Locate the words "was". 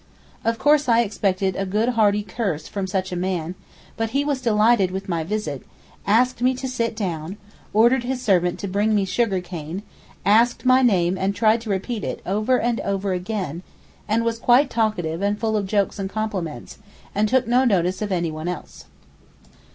4.25-4.41, 14.25-14.39